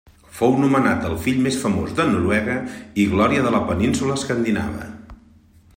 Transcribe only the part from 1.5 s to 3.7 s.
famós de Noruega i glòria de la